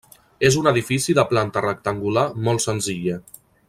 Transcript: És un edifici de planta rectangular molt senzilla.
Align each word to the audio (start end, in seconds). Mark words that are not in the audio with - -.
És 0.47 0.55
un 0.61 0.69
edifici 0.71 1.15
de 1.19 1.27
planta 1.33 1.65
rectangular 1.69 2.27
molt 2.49 2.69
senzilla. 2.69 3.25